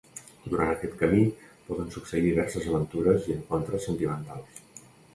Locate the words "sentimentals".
3.93-4.63